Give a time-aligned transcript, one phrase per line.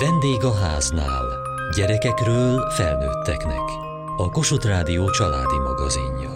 [0.00, 1.24] Vendég a háznál.
[1.76, 3.60] Gyerekekről felnőtteknek.
[4.16, 6.30] A Kossuth Rádió családi magazinja.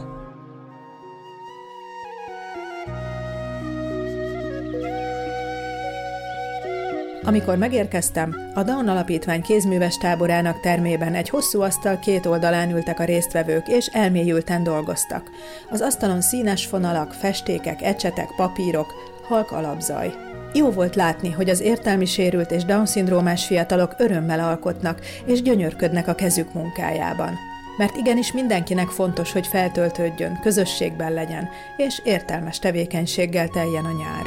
[7.23, 13.05] Amikor megérkeztem, a Down Alapítvány kézműves táborának termében egy hosszú asztal két oldalán ültek a
[13.05, 15.31] résztvevők, és elmélyülten dolgoztak.
[15.71, 18.95] Az asztalon színes fonalak, festékek, ecsetek, papírok,
[19.29, 20.32] halk alapzaj.
[20.55, 26.15] Jó volt látni, hogy az értelmi sérült és Down-szindrómás fiatalok örömmel alkotnak és gyönyörködnek a
[26.15, 27.35] kezük munkájában.
[27.77, 34.27] Mert igenis mindenkinek fontos, hogy feltöltődjön, közösségben legyen, és értelmes tevékenységgel teljen a nyár.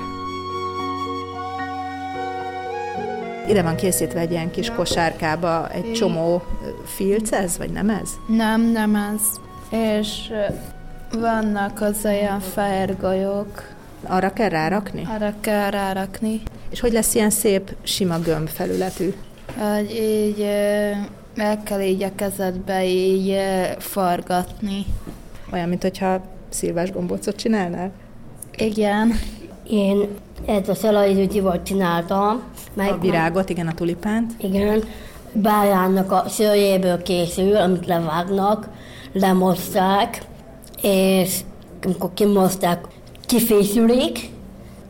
[3.50, 6.42] Ide van készítve egy ilyen kis kosárkába egy csomó
[6.86, 8.10] filc ez, vagy nem ez?
[8.28, 9.22] Nem, nem ez.
[9.80, 10.32] És
[11.12, 13.75] vannak az olyan fehér golyók.
[14.08, 15.08] Arra kell rárakni?
[15.14, 16.42] Arra kell rárakni.
[16.70, 19.14] És hogy lesz ilyen szép, sima gömb felületű?
[19.58, 20.48] Hogy így
[21.36, 23.38] meg kell így a kezedbe így
[23.78, 24.86] forgatni.
[25.54, 27.92] Olyan, mint hogyha szilvás gombócot csinálnál?
[28.58, 29.14] Igen.
[29.70, 30.08] Én
[30.46, 32.42] ezt a szelajzőtival csináltam.
[32.74, 34.34] Meg a virágot, igen, a tulipánt.
[34.38, 34.84] Igen.
[35.34, 38.70] Bárának a szőjéből készül, amit levágnak,
[39.14, 40.22] lemozták,
[40.82, 41.40] és
[41.84, 42.86] amikor kimozták,
[43.26, 44.30] kifészülik,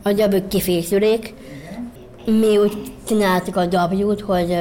[0.02, 1.34] a gyabük kifészülik.
[2.24, 4.56] Mi úgy csináltuk a gyabjút, hogy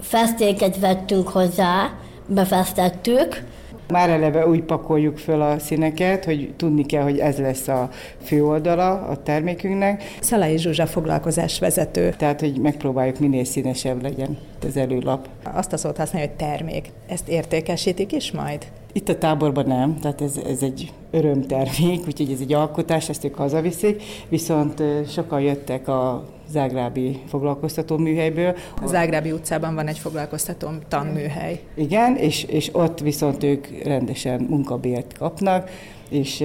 [0.00, 1.90] festéket vettünk hozzá,
[2.26, 3.44] befesztettük,
[3.88, 7.90] már eleve úgy pakoljuk föl a színeket, hogy tudni kell, hogy ez lesz a
[8.22, 10.02] főoldala a termékünknek.
[10.20, 12.14] Szalai Zsuzsa foglalkozás vezető.
[12.18, 15.28] Tehát, hogy megpróbáljuk minél színesebb legyen az előlap.
[15.42, 16.90] Azt a szót használja, hogy termék.
[17.08, 18.66] Ezt értékesítik is majd?
[18.92, 23.34] Itt a táborban nem, tehát ez, ez egy örömtermék, úgyhogy ez egy alkotás, ezt ők
[23.34, 28.54] hazaviszik, viszont sokan jöttek a Zágrábi foglalkoztató műhelyből.
[28.82, 31.60] A Zágrábi utcában van egy foglalkoztató tanműhely.
[31.74, 35.70] Igen, és, és ott viszont ők rendesen munkabért kapnak,
[36.08, 36.44] és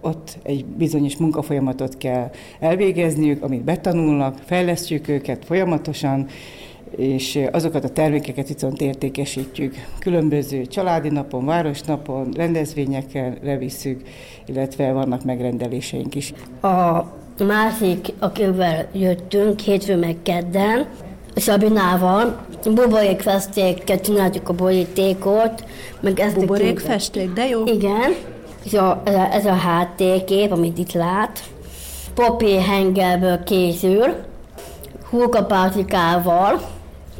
[0.00, 6.26] ott egy bizonyos munkafolyamatot kell elvégezniük, amit betanulnak, fejlesztjük őket folyamatosan,
[6.96, 9.74] és azokat a termékeket viszont értékesítjük.
[9.98, 14.02] Különböző családi napon, városnapon, rendezvényeken levisszük,
[14.46, 16.32] illetve vannak megrendeléseink is.
[16.62, 17.04] A
[17.46, 20.86] másik, akivel jöttünk, hétfő meg kedden,
[21.36, 25.64] Szabinával, buborékfestéket csináltuk a borítékot,
[26.00, 27.66] meg ezt Buborékfesték, de jó.
[27.66, 28.14] Igen,
[28.64, 31.42] és a, ez, a, ez a háttérkép, amit itt lát,
[32.66, 34.14] hengelből készül,
[35.10, 36.60] húkapátikával,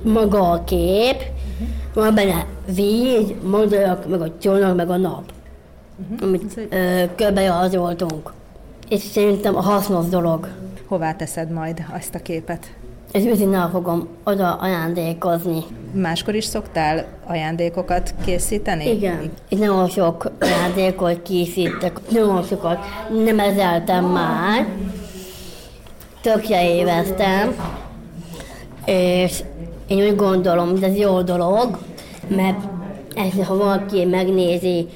[0.02, 1.68] maga a kép, uh-huh.
[1.94, 5.22] van benne víz, madarak, meg a csónak, meg a nap,
[6.10, 6.28] uh-huh.
[6.28, 6.60] amit
[7.16, 8.32] körbejazoltunk.
[8.88, 10.48] És szerintem a hasznos dolog.
[10.86, 12.72] Hová teszed majd ezt a képet?
[13.12, 15.62] Ez őzinnel fogom oda ajándékozni.
[15.92, 18.90] Máskor is szoktál ajándékokat készíteni?
[18.90, 19.32] Igen.
[19.48, 22.78] Itt nagyon sok ajándékot készítek, nagyon sokat
[23.24, 24.66] nem ezeltem már.
[26.22, 27.54] Tökje éveztem,
[28.84, 29.42] és
[29.86, 31.78] én úgy gondolom, hogy ez jó dolog,
[32.28, 32.58] mert
[33.14, 34.88] ezt, ha valaki megnézi,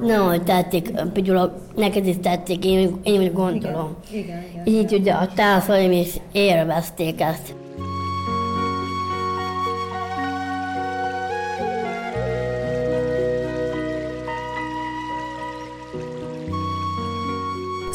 [0.00, 3.96] nagyon tetszik, például neked is tetszik, én, én úgy gondolom.
[4.10, 4.66] Igen, igen, igen.
[4.66, 7.54] Így ugye a társaim is élvezték ezt.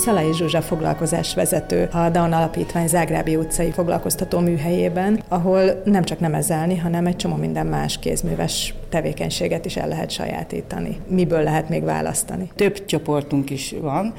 [0.05, 6.77] Szalai Zsuzsa foglalkozás vezető a Down Alapítvány Zágrábi utcai foglalkoztató műhelyében, ahol nem csak nemezelni,
[6.77, 10.97] hanem egy csomó minden más kézműves tevékenységet is el lehet sajátítani.
[11.07, 12.49] Miből lehet még választani?
[12.55, 14.13] Több csoportunk is van,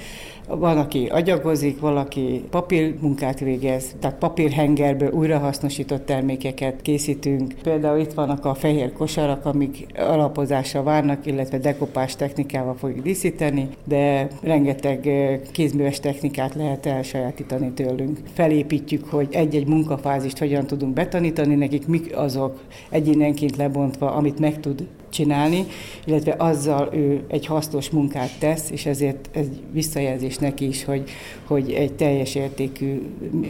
[0.49, 7.55] van, aki agyagozik, valaki papírmunkát végez, tehát papírhengerből újrahasznosított termékeket készítünk.
[7.63, 14.29] Például itt vannak a fehér kosarak, amik alapozásra várnak, illetve dekopás technikával fogjuk díszíteni, de
[14.43, 15.09] rengeteg
[15.53, 18.19] kézműves technikát lehet elsajátítani tőlünk.
[18.33, 24.87] Felépítjük, hogy egy-egy munkafázist hogyan tudunk betanítani, nekik mik azok egyénenként lebontva, amit meg tud
[25.17, 25.67] csinálni,
[26.05, 31.11] illetve azzal ő egy hasznos munkát tesz, és ezért ez visszajelzés neki is, hogy,
[31.47, 33.03] hogy egy teljes értékű,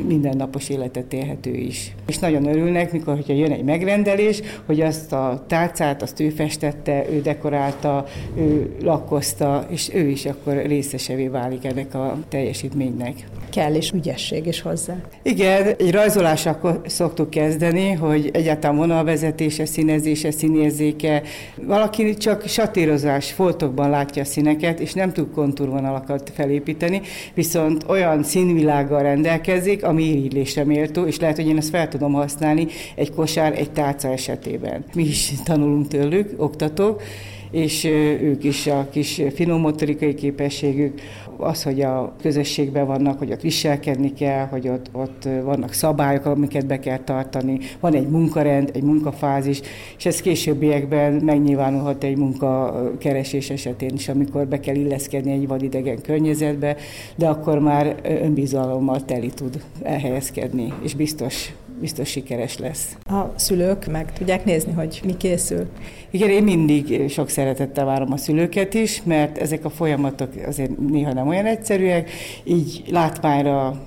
[0.06, 1.94] mindennapos életet élhető is.
[2.06, 7.04] És nagyon örülnek, mikor hogyha jön egy megrendelés, hogy azt a tárcát, azt ő festette,
[7.10, 13.14] ő dekorálta, ő lakkozta, és ő is akkor részesevé válik ennek a teljesítménynek.
[13.50, 14.96] kell is ügyesség is hozzá.
[15.22, 21.22] Igen, egy rajzolással szoktuk kezdeni, hogy egyáltalán vonalvezetése, színezése, színérzéke.
[21.62, 27.00] Valaki csak satírozás, foltokban látja a színeket, és nem tud kontúrvonalakat felépíteni,
[27.34, 32.66] viszont olyan színvilággal rendelkezik, ami irigylésre méltó, és lehet, hogy én ezt fel tudom használni
[32.94, 34.84] egy kosár, egy tálca esetében.
[34.94, 37.02] Mi is tanulunk tőlük, oktatók,
[37.50, 37.84] és
[38.22, 39.74] ők is a kis finom
[40.18, 41.00] képességük,
[41.38, 46.66] az, hogy a közösségben vannak, hogy ott viselkedni kell, hogy ott, ott vannak szabályok, amiket
[46.66, 49.60] be kell tartani, van egy munkarend, egy munkafázis,
[49.98, 56.76] és ez későbbiekben megnyilvánulhat egy munkakeresés esetén is, amikor be kell illeszkedni egy vadidegen környezetbe,
[57.16, 62.96] de akkor már önbizalommal teli tud elhelyezkedni, és biztos biztos sikeres lesz.
[63.04, 65.66] A szülők meg tudják nézni, hogy mi készül?
[66.10, 71.12] Igen, én mindig sok szeretettel várom a szülőket is, mert ezek a folyamatok azért néha
[71.12, 72.10] nem olyan egyszerűek,
[72.44, 73.82] így látványra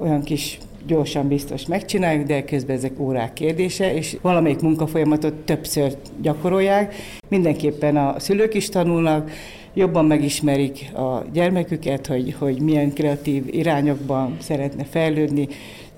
[0.00, 6.94] olyan kis gyorsan biztos megcsináljuk, de közben ezek órák kérdése, és valamelyik munkafolyamatot többször gyakorolják.
[7.28, 9.30] Mindenképpen a szülők is tanulnak,
[9.74, 15.48] jobban megismerik a gyermeküket, hogy, hogy milyen kreatív irányokban szeretne fejlődni,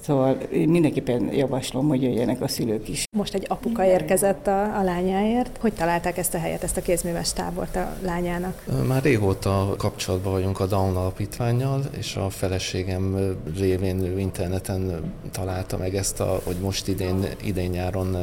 [0.01, 3.05] Szóval én mindenképpen javaslom, hogy jöjjenek a szülők is.
[3.17, 5.59] Most egy apuka érkezett a, a lányáért.
[5.61, 8.65] Hogy találták ezt a helyet, ezt a kézműves tábort a lányának?
[8.87, 16.21] Már régóta kapcsolatban vagyunk a Down alapítványjal, és a feleségem révén interneten találta meg ezt,
[16.21, 18.17] a, hogy most idén, idén nyáron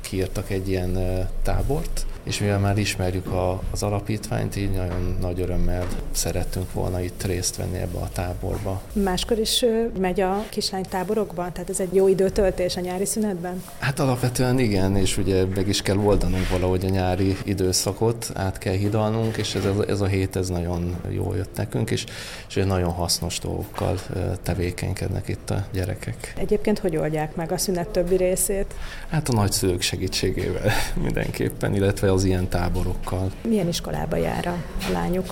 [0.00, 0.98] kiírtak egy ilyen
[1.42, 7.22] tábort, és mivel már ismerjük a, az alapítványt, így nagyon nagy örömmel szerettünk volna itt
[7.22, 8.80] részt venni ebbe a táborba.
[8.92, 9.64] Máskor is
[9.98, 11.52] megy a kislány táborokban?
[11.52, 13.62] Tehát ez egy jó időtöltés a nyári szünetben?
[13.78, 18.74] Hát alapvetően igen, és ugye meg is kell oldanunk valahogy a nyári időszakot, át kell
[18.74, 22.04] hidalnunk, és ez, ez a hét ez nagyon jól jött nekünk, és,
[22.48, 23.98] és nagyon hasznos dolgokkal
[24.42, 26.34] tevékenykednek itt a gyerekek.
[26.36, 28.74] Egyébként hogy oldják meg a szünet többi részét?
[29.08, 30.72] Hát a nagyszülők segítségével
[31.04, 33.30] mindenképpen, illetve az ilyen táborokkal.
[33.48, 34.54] Milyen iskolába jár a
[34.92, 35.26] lányuk?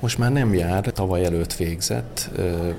[0.00, 2.30] Most már nem jár, tavaly előtt végzett,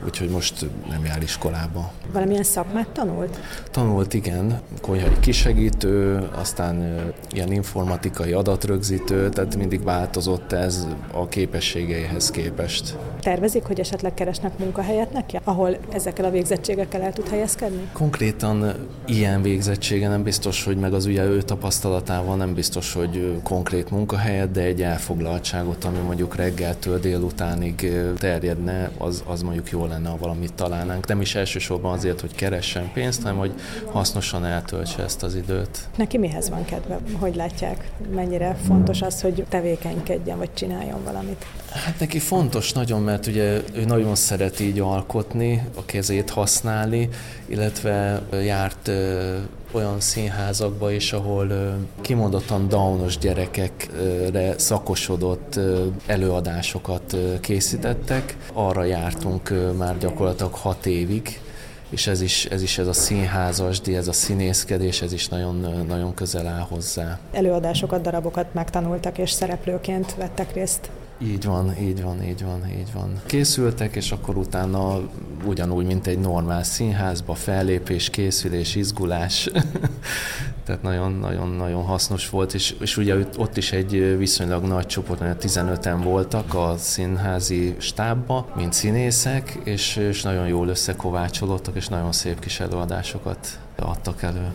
[0.06, 1.92] úgyhogy most nem jár iskolába.
[2.12, 3.40] Valamilyen szakmát tanult?
[3.72, 4.62] Tanult, igen.
[4.82, 12.98] Konyhai kisegítő, aztán ilyen informatikai adatrögzítő, tehát mindig változott ez a képességeihez képest.
[13.22, 17.90] Tervezik, hogy esetleg keresnek munkahelyet neki, ahol ezekkel a végzettségekkel el tud helyezkedni?
[17.94, 18.74] Konkrétan
[19.06, 24.52] ilyen végzettsége nem biztos, hogy meg az ugye ő tapasztalatával nem biztos, hogy konkrét munkahelyet,
[24.52, 30.54] de egy elfoglaltságot, ami mondjuk reggeltől délutánig terjedne, az, az mondjuk jó lenne, ha valamit
[30.54, 31.08] találnánk.
[31.08, 33.54] Nem is elsősorban azért, hogy keressen pénzt, hanem hogy
[33.92, 35.80] hasznosan eltöltse ezt az időt.
[35.98, 37.00] Neki mihez van kedve?
[37.20, 37.92] Hogy látják?
[38.16, 41.46] Mennyire fontos az, hogy tevékenykedjen, vagy csináljon valamit?
[41.70, 47.10] Hát neki fontos nagyon, mert ugye ő nagyon szeret így alkotni, a kezét használni,
[47.46, 48.92] illetve járt
[49.74, 51.48] olyan színházakba is, ahol
[52.02, 55.60] kimondottan downos gyerekekre szakosodott
[56.06, 58.38] előadásokat készítettek.
[58.54, 61.40] Arra jártunk már gyakorlatilag hat évig,
[61.90, 66.14] és ez is, ez is ez a színházasdi, ez a színészkedés, ez is nagyon, nagyon
[66.14, 67.20] közel áll hozzá.
[67.32, 70.90] Előadásokat, darabokat megtanultak, és szereplőként vettek részt
[71.24, 73.22] így van, így van, így van, így van.
[73.26, 75.00] Készültek, és akkor utána
[75.46, 79.50] ugyanúgy, mint egy normál színházba, fellépés, készülés, izgulás.
[80.66, 86.00] Tehát nagyon-nagyon-nagyon hasznos volt, és, és ugye ott is egy viszonylag nagy csoport, olyan 15-en
[86.04, 92.60] voltak a színházi stábba, mint színészek, és, és nagyon jól összekovácsolódtak, és nagyon szép kis
[92.60, 94.52] előadásokat adtak elő.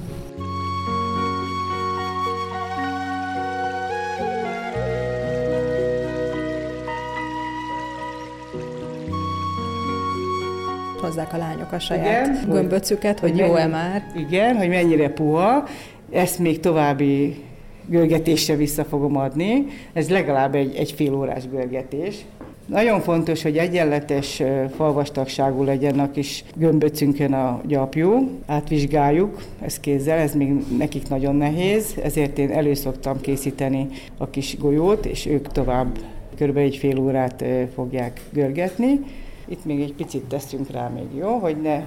[11.09, 14.03] Hozzák a lányok a saját Igen, gömböcüket, hogy, hogy jó-e már.
[14.17, 15.65] Igen, hogy mennyire puha.
[16.11, 17.45] Ezt még további
[17.87, 19.67] görgetésre vissza fogom adni.
[19.93, 22.25] Ez legalább egy, egy fél órás görgetés.
[22.67, 24.43] Nagyon fontos, hogy egyenletes
[24.77, 28.31] falvastagságú legyen a kis gömböcünkön a gyapjú.
[28.47, 33.89] Átvizsgáljuk ezt kézzel, ez még nekik nagyon nehéz, ezért én előszoktam készíteni
[34.19, 35.99] a kis golyót, és ők tovább
[36.37, 39.01] körülbelül egy fél órát fogják görgetni.
[39.49, 41.39] Itt még egy picit teszünk rá még, jó?
[41.39, 41.87] Hogy ne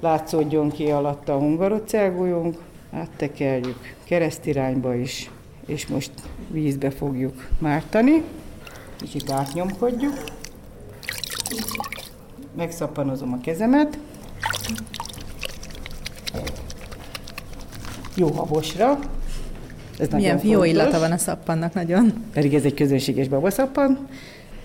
[0.00, 2.62] látszódjon ki alatta a hungarocelgolyónk.
[2.92, 5.30] Áttekerjük keresztirányba is,
[5.66, 6.10] és most
[6.50, 8.22] vízbe fogjuk mártani.
[8.96, 10.14] Kicsit átnyomkodjuk.
[12.56, 13.98] Megszappanozom a kezemet.
[18.14, 18.98] Jó habosra.
[19.98, 22.12] Ez Milyen jó illata van a szappannak nagyon.
[22.32, 24.08] Pedig ez egy közönséges babaszappan.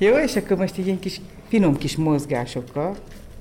[0.03, 2.95] Jó, és akkor most így egy kis finom kis mozgásokkal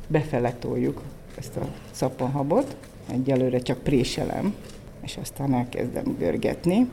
[0.07, 1.03] befele toljuk
[1.39, 2.77] ezt a szappanhabot,
[3.13, 4.55] egyelőre csak préselem,
[5.03, 6.89] és aztán elkezdem görgetni.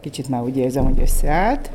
[0.00, 1.70] Kicsit már úgy érzem, hogy összeállt.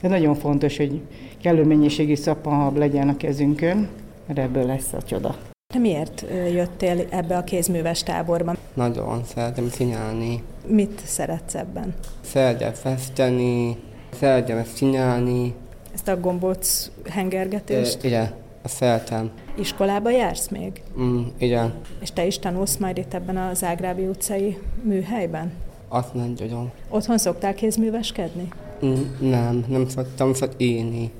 [0.00, 1.00] De nagyon fontos, hogy
[1.42, 3.88] kellő mennyiségű szappanhab legyen a kezünkön,
[4.26, 5.36] mert ebből lesz a csoda.
[5.74, 8.54] De miért jöttél ebbe a kézműves táborba?
[8.74, 10.42] Nagyon szeretem csinálni.
[10.66, 11.94] Mit szeretsz ebben?
[12.20, 13.76] Szeretem festeni,
[14.18, 15.54] szeretem ezt csinálni.
[15.94, 18.04] Ezt a gombóc hengergetést?
[18.04, 18.32] E, igen,
[18.62, 19.30] azt szeretem.
[19.58, 20.82] Iskolába jársz még?
[21.00, 21.74] Mm, igen.
[22.00, 25.52] És te is tanulsz majd itt ebben az Ágrábi utcai műhelyben?
[25.88, 26.70] Azt nem tudom.
[26.88, 28.48] Otthon szoktál kézműveskedni?
[28.84, 31.10] Mm, nem, nem szoktam szok írni.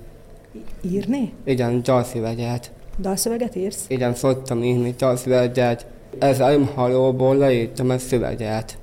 [0.81, 1.33] Írni?
[1.45, 2.73] Igen, dalszöveget.
[2.99, 3.85] Dalszöveget írsz?
[3.88, 5.87] Igen, szoktam írni dalszöveget.
[6.19, 6.43] Ez
[6.75, 8.78] halóból leírtam a szöveget.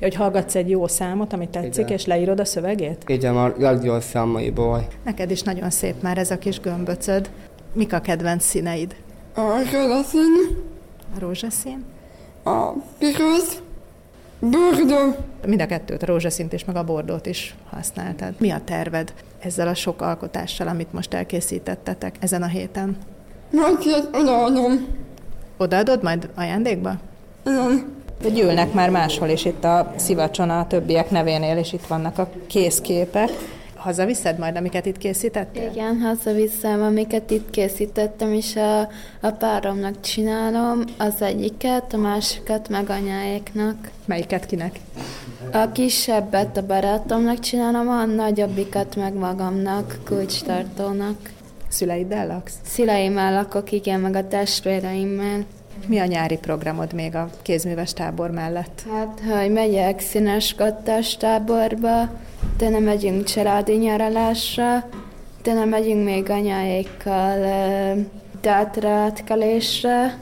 [0.00, 1.92] Hogy hallgatsz egy jó számot, ami tetszik, Igen.
[1.92, 3.04] és leírod a szövegét?
[3.06, 4.86] Igen, a legjobb számaiból.
[5.04, 7.30] Neked is nagyon szép már ez a kis gömböcöd.
[7.72, 8.96] Mik a kedvenc színeid?
[9.34, 10.56] A rózsaszín.
[11.16, 11.84] A rózsaszín?
[12.44, 13.58] A piros.
[14.40, 15.14] Bordó.
[15.46, 18.34] Mind a kettőt, a rózsaszint és meg a bordót is használtad.
[18.38, 22.96] Mi a terved ezzel a sok alkotással, amit most elkészítettetek ezen a héten?
[23.50, 24.86] Majd odaadom.
[25.56, 26.94] Odaadod majd ajándékba?
[27.46, 27.94] Igen.
[28.34, 33.30] Gyűlnek már máshol is itt a szivacson a többiek nevénél, és itt vannak a készképek.
[33.74, 35.70] Hazaviszed majd, amiket itt készítettél?
[35.70, 38.80] Igen, hazaviszem, amiket itt készítettem, és a,
[39.20, 43.90] a páromnak csinálom, az egyiket, a másikat meg anyáéknak.
[44.04, 44.80] Melyiket kinek?
[45.52, 51.16] A kisebbet a barátomnak csinálom, a nagyobbikat meg magamnak, kulcstartónak.
[51.68, 52.54] Szüleiddel laksz?
[52.64, 55.44] Szüleimmel lakok, igen, meg a testvéreimmel.
[55.86, 58.82] Mi a nyári programod még a kézműves tábor mellett?
[58.92, 62.10] Hát, hogy megyek színeskodtás táborba,
[62.56, 64.88] de nem megyünk családi nyaralásra,
[65.42, 67.38] de nem megyünk még anyáékkal
[68.40, 70.18] dátra átkelésre.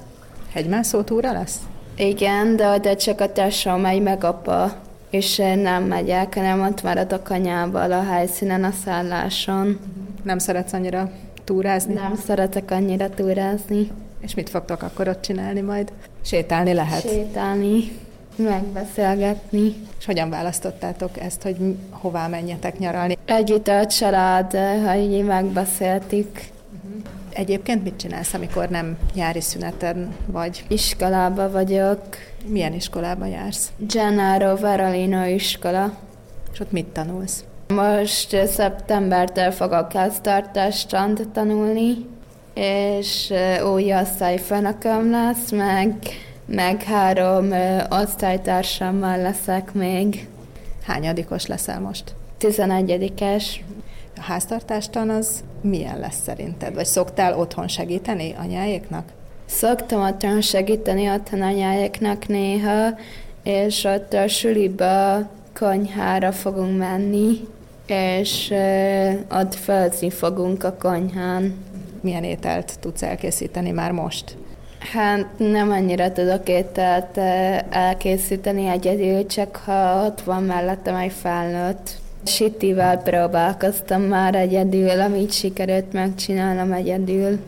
[0.52, 1.58] Hegymászó túra lesz?
[1.96, 4.72] Igen, de oda csak a tesó megy meg apa,
[5.10, 9.80] és nem megyek, hanem ott maradok anyával a helyszínen, a szálláson.
[10.22, 11.10] Nem szeretsz annyira
[11.44, 11.94] túrázni?
[11.94, 13.90] Nem szeretek annyira túrázni.
[14.24, 15.92] És mit fogtok akkor ott csinálni majd?
[16.22, 17.00] Sétálni lehet?
[17.00, 17.92] Sétálni,
[18.36, 19.74] megbeszélgetni.
[19.98, 21.56] És hogyan választottátok ezt, hogy
[21.90, 23.18] hová menjetek nyaralni?
[23.24, 26.30] Együtt a család, hogy megbeszéltük.
[26.32, 27.02] Uh-huh.
[27.32, 30.64] Egyébként mit csinálsz, amikor nem nyári szüneten vagy?
[30.68, 32.00] Iskolába vagyok.
[32.46, 33.72] Milyen iskolába jársz?
[33.76, 35.92] Gennaro Varalino iskola.
[36.52, 37.44] És ott mit tanulsz?
[37.68, 40.96] Most szeptembertől fogok háztartást
[41.32, 42.12] tanulni
[42.54, 43.32] és
[43.72, 45.94] új osztályfőnököm lesz, meg,
[46.46, 47.52] meg három
[47.90, 50.28] osztálytársammal leszek még.
[50.86, 52.14] Hányadikos leszel most?
[52.38, 53.64] Tizenegyedikes.
[54.16, 56.74] A háztartástan az milyen lesz szerinted?
[56.74, 59.04] Vagy szoktál otthon segíteni anyáéknak?
[59.46, 62.88] Szoktam otthon segíteni otthon anyáéknak néha,
[63.42, 67.48] és ott a suliba konyhára fogunk menni,
[67.86, 68.54] és
[69.30, 71.54] ott főzni fogunk a konyhán
[72.04, 74.36] milyen ételt tudsz elkészíteni már most?
[74.92, 81.90] Hát nem annyira tudok ételt eh, elkészíteni egyedül, csak ha ott van mellettem egy felnőtt.
[82.24, 87.38] Sittivel próbálkoztam már egyedül, amit sikerült megcsinálnom egyedül.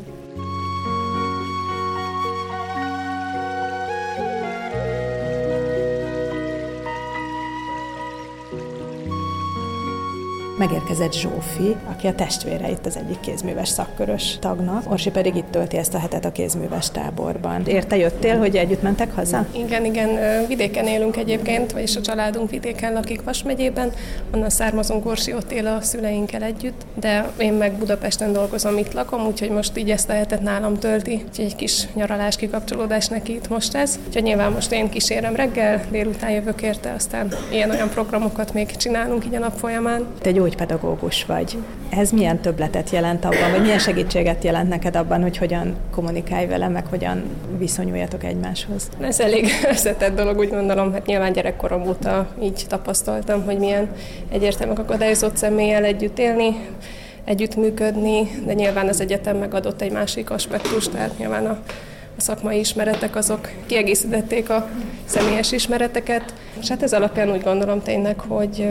[10.66, 15.76] Megérkezett Zsófi, aki a testvére itt az egyik kézműves szakkörös tagnak, Orsi pedig itt tölti
[15.76, 17.66] ezt a hetet a kézműves táborban.
[17.66, 19.46] Érte jöttél, hogy együtt mentek haza?
[19.52, 20.08] Igen, igen,
[20.46, 23.92] vidéken élünk egyébként, vagyis a családunk vidéken lakik Vas megyében,
[24.34, 29.26] onnan származunk, Orsi ott él a szüleinkkel együtt, de én meg Budapesten dolgozom, itt lakom,
[29.26, 33.48] úgyhogy most így ezt a hetet nálam tölti, úgyhogy egy kis nyaralás, kikapcsolódás neki itt
[33.48, 33.98] most ez.
[34.06, 39.34] Úgyhogy nyilván most én kísérem reggel, délután jövök érte, aztán ilyen-olyan programokat még csinálunk így
[39.34, 40.06] a nap folyamán.
[40.20, 41.56] Te gyógypedagógus vagy.
[41.90, 46.68] Ez milyen többletet jelent abban, vagy milyen segítséget jelent neked abban, hogy hogyan kommunikálj vele,
[46.68, 47.22] meg hogyan
[47.58, 48.88] viszonyuljatok egymáshoz?
[49.00, 53.88] Ez elég összetett dolog, úgy gondolom, hát nyilván gyerekkorom óta így tapasztaltam, hogy milyen
[54.30, 56.56] egyértelműen akadályozott személlyel együtt élni,
[57.24, 61.58] együtt működni, de nyilván az egyetem megadott egy másik aspektust, tehát nyilván a
[62.18, 64.68] a szakmai ismeretek azok kiegészítették a
[65.04, 68.68] személyes ismereteket, és hát ez alapján úgy gondolom tényleg, hogy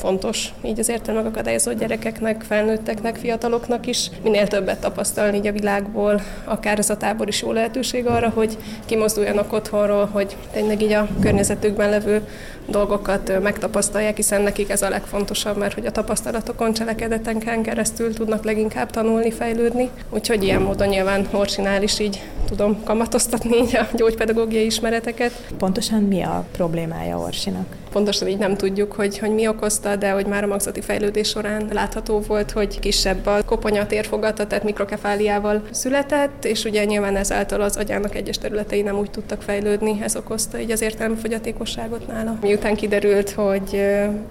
[0.00, 6.20] fontos így az értelme akadályozó gyerekeknek, felnőtteknek, fiataloknak is minél többet tapasztalni így a világból,
[6.44, 11.08] akár az a tábor is jó lehetőség arra, hogy kimozduljanak otthonról, hogy tényleg így a
[11.20, 12.28] környezetükben levő
[12.66, 18.90] dolgokat megtapasztalják, hiszen nekik ez a legfontosabb, mert hogy a tapasztalatokon, cselekedeteken keresztül tudnak leginkább
[18.90, 19.90] tanulni, fejlődni.
[20.10, 25.32] Úgyhogy ilyen módon nyilván Horsinál is így tudom kamatoztatni így a gyógypedagógiai ismereteket.
[25.58, 27.79] Pontosan mi a problémája Orsinak?
[27.92, 31.68] Pontosan így nem tudjuk, hogy, hogy mi okozta, de hogy már a magzati fejlődés során
[31.72, 37.76] látható volt, hogy kisebb a koponya térfogata, tehát mikrokefáliával született, és ugye nyilván ezáltal az
[37.76, 42.38] agyának egyes területei nem úgy tudtak fejlődni, ez okozta így az értelmi fogyatékosságot nála.
[42.40, 43.82] Miután kiderült, hogy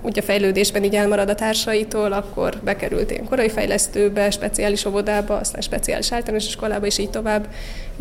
[0.01, 6.11] ugye fejlődésben így elmarad a társaitól, akkor bekerült én korai fejlesztőbe, speciális óvodába, aztán speciális
[6.11, 7.47] általános iskolába, és így tovább.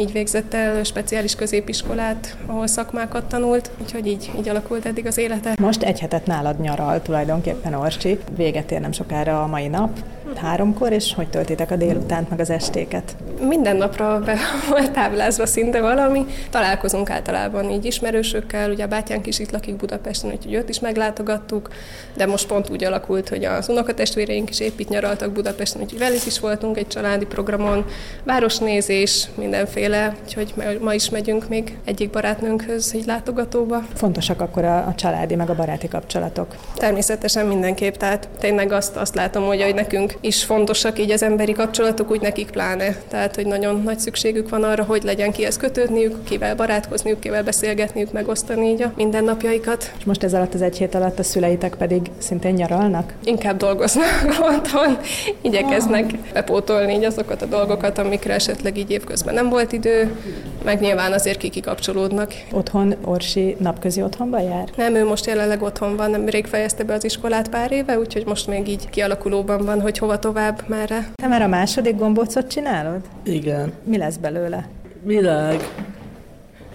[0.00, 5.54] Így végzett el speciális középiskolát, ahol szakmákat tanult, úgyhogy így, így alakult eddig az élete.
[5.60, 8.18] Most egy hetet nálad nyaral tulajdonképpen Orsi.
[8.36, 9.98] Véget ér nem sokára a mai nap,
[10.38, 13.16] háromkor, és hogy töltitek a délutánt, meg az estéket?
[13.40, 14.36] Minden napra be
[14.68, 16.26] volt táblázva szinte valami.
[16.50, 21.68] Találkozunk általában így ismerősökkel, ugye a bátyánk is itt lakik Budapesten, úgyhogy őt is meglátogattuk,
[22.16, 26.26] de most pont úgy alakult, hogy az unokatestvéreink is épp itt nyaraltak Budapesten, úgyhogy velük
[26.26, 27.84] is voltunk egy családi programon,
[28.24, 33.82] városnézés, mindenféle, úgyhogy ma is megyünk még egyik barátnőnkhöz egy látogatóba.
[33.94, 36.54] Fontosak akkor a, a családi meg a baráti kapcsolatok?
[36.74, 41.52] Természetesen mindenképp, tehát tényleg azt, azt látom, hogy, hogy nekünk is fontosak így az emberi
[41.52, 42.96] kapcsolatok, úgy nekik pláne.
[43.08, 48.12] Tehát, hogy nagyon nagy szükségük van arra, hogy legyen kihez kötődniük, kivel barátkozniuk, kivel beszélgetniük,
[48.12, 49.92] megosztani így a mindennapjaikat.
[49.98, 53.12] És most ez alatt az egy hét alatt a szüleitek pedig szintén nyaralnak?
[53.24, 54.06] Inkább dolgoznak
[54.56, 54.98] otthon,
[55.40, 60.16] igyekeznek bepótolni így azokat a dolgokat, amikre esetleg így évközben nem volt idő,
[60.64, 62.32] meg nyilván azért ki kikapcsolódnak.
[62.52, 64.68] Otthon Orsi napközi otthonban jár?
[64.76, 68.26] Nem, ő most jelenleg otthon van, nem rég fejezte be az iskolát pár éve, úgyhogy
[68.26, 71.08] most még így kialakulóban van, hogy hova tovább, merre.
[71.14, 73.00] Te már a második gombócot csinálod?
[73.22, 73.72] Igen.
[73.84, 74.68] Mi lesz belőle?
[75.02, 75.60] Virág.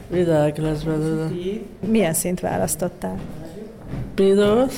[0.10, 1.30] Virág lesz belőle.
[1.88, 3.20] Milyen szint választottál?
[4.16, 4.74] Piros,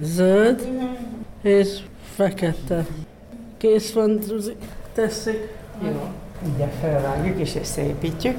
[0.00, 0.68] zöld
[1.42, 1.78] és
[2.14, 2.86] fekete.
[3.56, 4.56] Kész van, Zuzi.
[4.94, 5.48] Tessék.
[5.82, 6.08] Jó.
[6.54, 8.36] Ugye felvágjuk és összeépítjük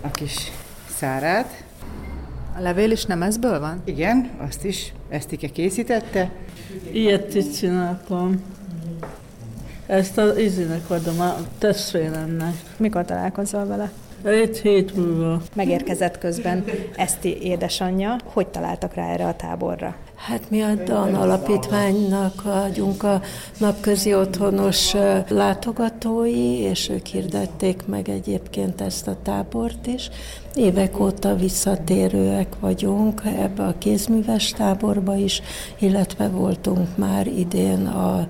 [0.00, 0.52] a kis
[0.88, 1.64] szárát.
[2.56, 3.82] A levél is nem ezből van?
[3.84, 6.30] Igen, azt is Esztike készítette.
[6.92, 8.56] Ilyet is csináltam.
[9.88, 12.54] Ezt az izének adom a testvéremnek.
[12.76, 13.90] Mikor találkozol vele?
[14.24, 15.42] Egy hét múlva.
[15.54, 16.64] Megérkezett közben
[16.96, 18.16] Eszti édesanyja.
[18.24, 19.94] Hogy találtak rá erre a táborra?
[20.14, 23.20] Hát mi a DAN alapítványnak vagyunk a
[23.58, 24.94] napközi otthonos
[25.28, 30.10] látogatói, és ők hirdették meg egyébként ezt a tábort is.
[30.54, 35.42] Évek óta visszatérőek vagyunk ebbe a kézműves táborba is,
[35.78, 38.28] illetve voltunk már idén a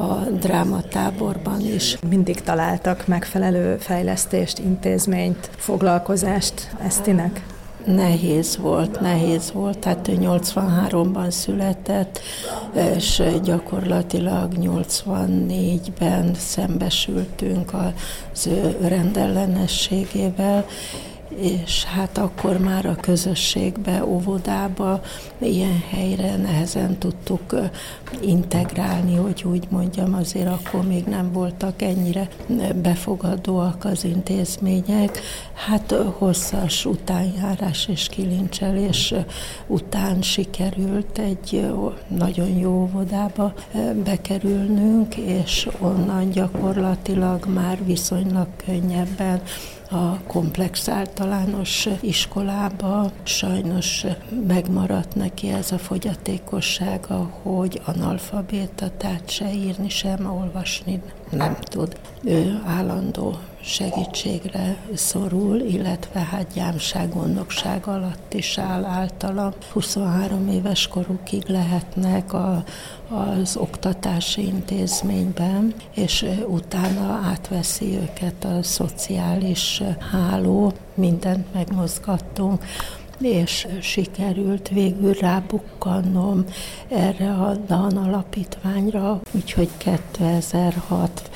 [0.00, 1.98] a drámatáborban is.
[2.08, 7.42] Mindig találtak megfelelő fejlesztést, intézményt, foglalkozást Esztinek?
[7.86, 9.78] Nehéz volt, nehéz volt.
[9.78, 12.20] Tehát ő 83-ban született,
[12.96, 20.66] és gyakorlatilag 84-ben szembesültünk az ő rendellenességével,
[21.36, 25.00] és hát akkor már a közösségbe, óvodába,
[25.38, 27.54] ilyen helyre nehezen tudtuk
[28.20, 32.28] integrálni, hogy úgy mondjam, azért akkor még nem voltak ennyire
[32.82, 35.20] befogadóak az intézmények.
[35.54, 39.14] Hát hosszas utánjárás és kilincselés
[39.66, 41.66] után sikerült egy
[42.08, 43.52] nagyon jó óvodába
[44.04, 49.42] bekerülnünk, és onnan gyakorlatilag már viszonylag könnyebben
[49.90, 53.10] a komplex általános iskolába.
[53.22, 54.06] Sajnos
[54.46, 61.96] megmaradt neki ez a fogyatékossága, hogy analfabéta, tehát se írni, sem olvasni nem tud.
[62.24, 69.52] Ő állandó segítségre szorul, illetve hát gyámság, gondnokság alatt is áll általam.
[69.72, 72.64] 23 éves korukig lehetnek a,
[73.08, 82.64] az oktatási intézményben, és utána átveszi őket a szociális háló, mindent megmozgattunk
[83.28, 86.44] és sikerült végül rábukkannom
[86.88, 91.30] erre a DAN alapítványra, úgyhogy 2006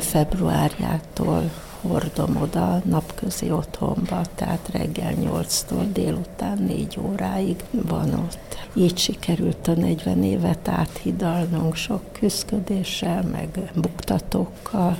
[0.00, 8.56] februárjától hordom oda napközi otthonba, tehát reggel 8-tól délután 4 óráig van ott.
[8.74, 14.96] Így sikerült a 40 évet áthidalnunk sok küzdködéssel, meg buktatókkal.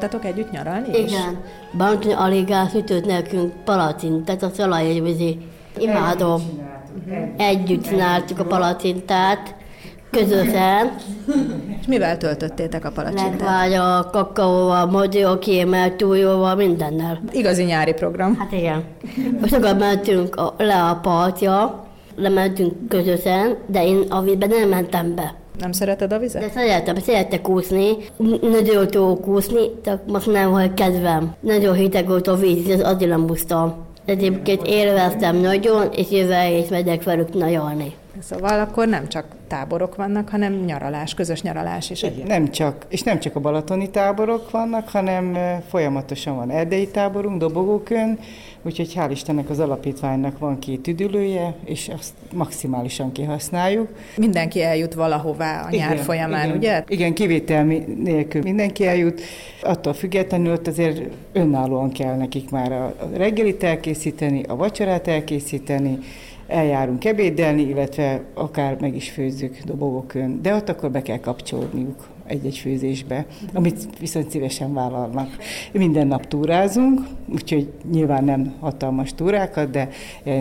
[0.00, 1.10] Voltatok együtt nyaralni is?
[1.12, 1.38] Igen.
[1.76, 5.38] Bantony alig sütött nekünk palacintet, a szalajévizi.
[5.78, 6.40] Imádom.
[7.36, 9.54] Együtt csináltuk a palacintát,
[10.10, 10.94] közösen.
[11.80, 13.30] És mivel töltöttétek a palacsintát?
[13.30, 17.20] Lekvágya, kakaóval, moziókémmel, túljóval, mindennel.
[17.32, 18.36] Igazi nyári program.
[18.36, 18.84] Hát igen.
[19.40, 21.84] Most akkor mentünk a, le a partja,
[22.16, 25.39] lementünk közösen, de én a vízbe nem mentem be.
[25.60, 26.42] Nem szereted a vizet?
[26.42, 27.90] De szeretem, szeretek úszni,
[28.40, 31.34] nagyon tudok úszni, csak most nem volt kedvem.
[31.40, 33.74] Nagyon hideg volt a víz, és azért nem úsztam.
[34.04, 37.94] Egyébként élveztem nagyon, és jövő is megyek velük nyaralni.
[38.18, 42.28] Szóval akkor nem csak táborok vannak, hanem nyaralás, közös nyaralás is egyébként.
[42.28, 48.18] Nem csak, és nem csak a balatoni táborok vannak, hanem folyamatosan van erdei táborunk, Dobogókön,
[48.62, 53.88] úgyhogy hál' Istennek az alapítványnak van két üdülője, és azt maximálisan kihasználjuk.
[54.16, 56.84] Mindenki eljut valahová a nyár igen, folyamán, igen, ugye?
[56.88, 57.64] Igen, kivétel
[58.02, 59.20] nélkül mindenki eljut.
[59.62, 65.98] Attól függetlenül ott azért önállóan kell nekik már a reggelit elkészíteni, a vacsorát elkészíteni,
[66.50, 72.58] eljárunk ebédelni, illetve akár meg is főzzük dobogokön, de ott akkor be kell kapcsolódniuk egy-egy
[72.58, 75.28] főzésbe, amit viszont szívesen vállalnak.
[75.72, 77.00] Minden nap túrázunk,
[77.32, 79.88] úgyhogy nyilván nem hatalmas túrákat, de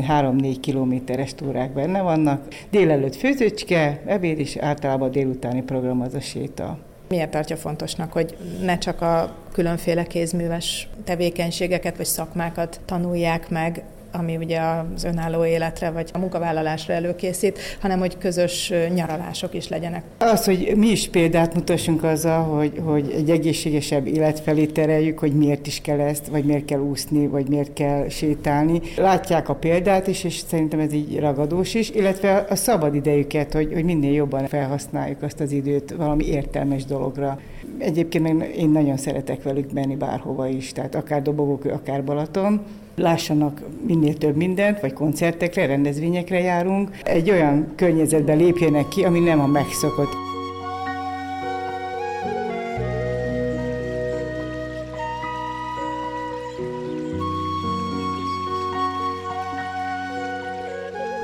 [0.07, 2.47] három-négy kilométeres túrák benne vannak.
[2.71, 6.77] Délelőtt főzőcske, ebéd és általában délutáni program az a séta.
[7.09, 14.37] Miért tartja fontosnak, hogy ne csak a különféle kézműves tevékenységeket vagy szakmákat tanulják meg, ami
[14.37, 14.59] ugye
[14.95, 20.03] az önálló életre vagy a munkavállalásra előkészít, hanem hogy közös nyaralások is legyenek.
[20.17, 25.33] Az, hogy mi is példát mutassunk azzal, hogy, hogy egy egészségesebb élet felé tereljük, hogy
[25.33, 28.81] miért is kell ezt, vagy miért kell úszni, vagy miért kell sétálni.
[28.97, 33.73] Látják a példát is, és szerintem ez így ragadós is, illetve a szabad idejüket, hogy,
[33.73, 37.39] hogy minél jobban felhasználjuk azt az időt valami értelmes dologra.
[37.77, 42.61] Egyébként én nagyon szeretek velük menni bárhova is, tehát akár Dobogok, akár Balaton
[42.99, 49.39] lássanak minél több mindent, vagy koncertekre, rendezvényekre járunk, egy olyan környezetbe lépjenek ki, ami nem
[49.39, 50.27] a megszokott.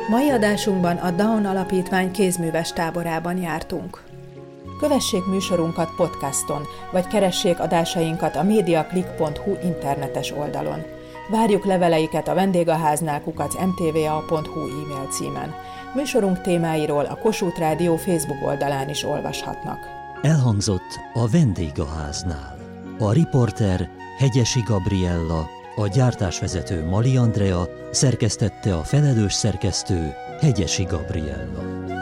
[0.09, 4.03] Mai adásunkban a Down Alapítvány kézműves táborában jártunk.
[4.79, 6.61] Kövessék műsorunkat podcaston,
[6.91, 10.94] vagy keressék adásainkat a mediaclick.hu internetes oldalon.
[11.29, 15.53] Várjuk leveleiket a vendégháznál kukac mtva.hu e-mail címen.
[15.95, 19.79] Műsorunk témáiról a Kossuth Rádió Facebook oldalán is olvashatnak.
[20.21, 22.57] Elhangzott a vendégháznál.
[22.99, 31.94] A riporter Hegyesi Gabriella, a gyártásvezető Mali Andrea, szerkesztette a felelős szerkesztő Hegyesi Gabriella.